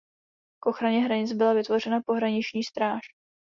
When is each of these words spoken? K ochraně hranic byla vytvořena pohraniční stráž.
K 0.59 0.65
ochraně 0.65 0.99
hranic 1.03 1.31
byla 1.31 1.53
vytvořena 1.53 2.01
pohraniční 2.01 2.63
stráž. 2.63 3.01